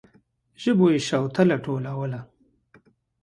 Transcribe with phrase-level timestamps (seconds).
[0.61, 2.19] ژبو يې شوتله ټولوله.